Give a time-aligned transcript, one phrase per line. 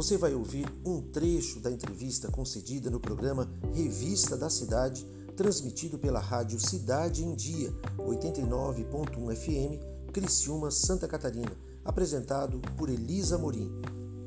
[0.00, 5.06] Você vai ouvir um trecho da entrevista concedida no programa Revista da Cidade,
[5.36, 11.52] transmitido pela rádio Cidade em Dia, 89.1 FM, Criciúma, Santa Catarina,
[11.84, 13.70] apresentado por Elisa Morim,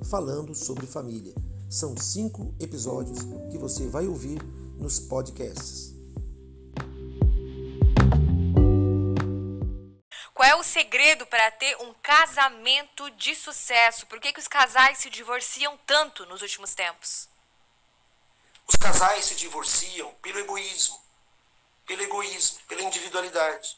[0.04, 1.34] falando sobre família.
[1.68, 3.18] São cinco episódios
[3.50, 4.40] que você vai ouvir
[4.78, 5.93] nos podcasts.
[10.64, 14.06] O segredo para ter um casamento de sucesso?
[14.08, 17.28] Por que, que os casais se divorciam tanto nos últimos tempos?
[18.66, 20.98] Os casais se divorciam pelo egoísmo,
[21.86, 23.78] pelo egoísmo, pela individualidade.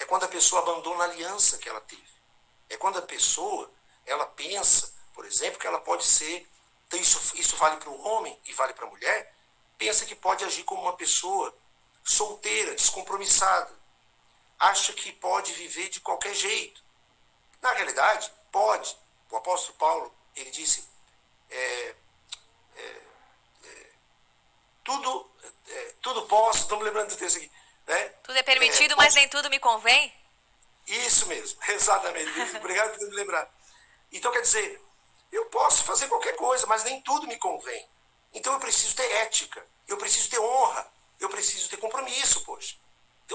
[0.00, 2.02] É quando a pessoa abandona a aliança que ela teve.
[2.68, 3.70] É quando a pessoa
[4.04, 6.44] ela pensa, por exemplo, que ela pode ser,
[6.88, 9.32] então isso, isso vale para o homem e vale para a mulher,
[9.78, 11.56] pensa que pode agir como uma pessoa
[12.02, 13.72] solteira, descompromissada,
[14.58, 16.82] acha que pode viver de qualquer jeito.
[17.60, 18.96] Na realidade, pode.
[19.30, 20.88] O apóstolo Paulo, ele disse,
[21.50, 21.94] é,
[22.76, 23.02] é,
[23.64, 23.90] é,
[24.84, 25.30] tudo,
[25.68, 27.50] é, tudo posso, estou me lembrando do texto aqui.
[27.86, 28.08] Né?
[28.22, 30.12] Tudo é permitido, é, mas nem tudo me convém?
[30.86, 32.30] Isso mesmo, exatamente.
[32.56, 33.50] Obrigado por me lembrar.
[34.12, 34.80] Então, quer dizer,
[35.32, 37.88] eu posso fazer qualquer coisa, mas nem tudo me convém.
[38.32, 40.86] Então, eu preciso ter ética, eu preciso ter honra,
[41.20, 42.25] eu preciso ter compromisso.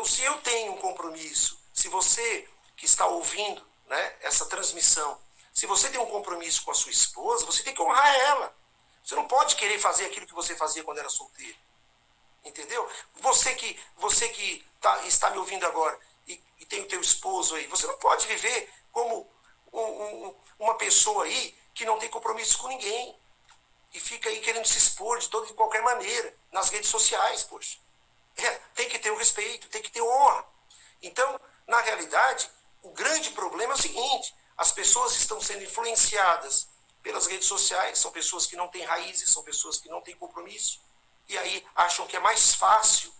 [0.01, 5.21] Então, se eu tenho um compromisso, se você que está ouvindo né, essa transmissão,
[5.53, 8.57] se você tem um compromisso com a sua esposa, você tem que honrar ela.
[9.03, 11.55] Você não pode querer fazer aquilo que você fazia quando era solteiro.
[12.43, 12.89] Entendeu?
[13.17, 17.53] Você que, você que tá, está me ouvindo agora e, e tem o teu esposo
[17.53, 19.29] aí, você não pode viver como
[19.71, 23.15] um, um, uma pessoa aí que não tem compromisso com ninguém
[23.93, 27.77] e fica aí querendo se expor de toda de qualquer maneira nas redes sociais, poxa.
[28.43, 30.45] É, tem que ter o respeito, tem que ter honra.
[31.01, 32.49] Então, na realidade,
[32.81, 36.67] o grande problema é o seguinte: as pessoas estão sendo influenciadas
[37.01, 40.81] pelas redes sociais, são pessoas que não têm raízes, são pessoas que não têm compromisso,
[41.27, 43.13] e aí acham que é mais fácil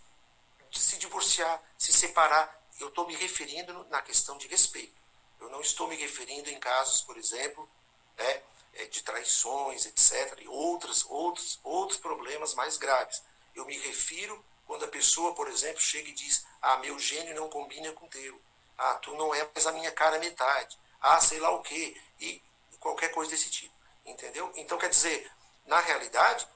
[0.70, 2.60] se divorciar, se separar.
[2.80, 5.00] Eu estou me referindo na questão de respeito.
[5.40, 7.68] Eu não estou me referindo em casos, por exemplo,
[8.16, 8.42] né,
[8.74, 13.22] é, de traições, etc., e outros, outros, outros problemas mais graves.
[13.54, 17.46] Eu me refiro quando a pessoa, por exemplo, chega e diz: Ah, meu gênio não
[17.50, 18.40] combina com o teu.
[18.78, 20.78] Ah, tu não é mais a minha cara metade.
[20.98, 21.94] Ah, sei lá o quê.
[22.18, 22.42] E
[22.80, 23.74] qualquer coisa desse tipo.
[24.06, 24.50] Entendeu?
[24.56, 25.30] Então, quer dizer,
[25.66, 26.48] na realidade,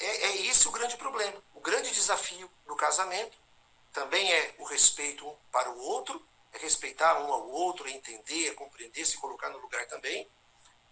[0.00, 1.40] é, é esse o grande problema.
[1.54, 3.38] O grande desafio no casamento
[3.92, 6.20] também é o respeito um para o outro,
[6.52, 10.28] é respeitar um ao outro, é entender, é compreender, se colocar no lugar também,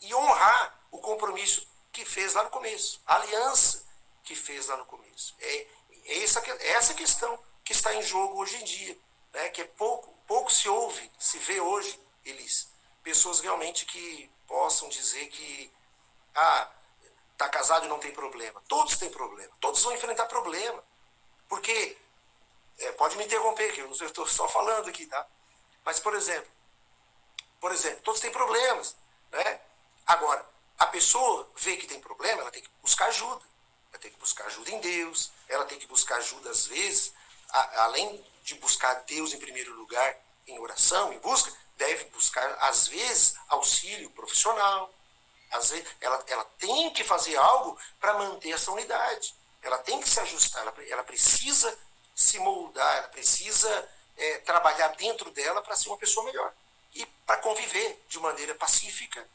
[0.01, 3.85] e honrar o compromisso que fez lá no começo, a aliança
[4.25, 5.37] que fez lá no começo.
[5.39, 5.67] É
[6.05, 8.99] essa, é essa questão que está em jogo hoje em dia,
[9.33, 9.49] né?
[9.51, 12.69] que é pouco, pouco se ouve, se vê hoje, eles,
[13.03, 15.71] pessoas realmente que possam dizer que
[16.35, 16.71] ah,
[17.37, 18.63] tá casado e não tem problema.
[18.69, 20.83] Todos têm problema, todos vão enfrentar problema.
[21.49, 21.97] Porque,
[22.79, 25.27] é, pode me interromper, que eu estou só falando aqui, tá?
[25.85, 26.51] Mas, por exemplo,
[27.61, 28.97] por exemplo, todos têm problemas,
[29.31, 29.61] né?
[30.07, 30.45] Agora,
[30.79, 33.43] a pessoa vê que tem problema, ela tem que buscar ajuda.
[33.93, 37.13] Ela tem que buscar ajuda em Deus, ela tem que buscar ajuda às vezes,
[37.51, 40.17] a, além de buscar Deus em primeiro lugar
[40.47, 44.93] em oração, em busca, deve buscar às vezes auxílio profissional.
[45.51, 49.35] Às vezes, ela, ela tem que fazer algo para manter essa unidade.
[49.63, 51.79] Ela tem que se ajustar, ela, ela precisa
[52.15, 56.53] se moldar, ela precisa é, trabalhar dentro dela para ser uma pessoa melhor
[56.95, 59.27] e para conviver de maneira pacífica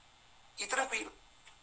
[0.58, 1.12] e tranquila.